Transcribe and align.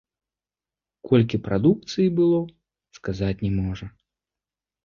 Колькі 1.11 1.39
прадукцыі 1.47 2.07
было, 2.21 2.39
сказаць 2.99 3.37
не 3.45 3.51
можа. 3.59 3.85